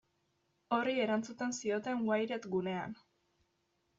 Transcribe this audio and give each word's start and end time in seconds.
Horri 0.77 0.93
erantzun 1.03 1.53
zioten 1.57 2.01
Wired 2.09 2.47
gunean. 2.57 2.95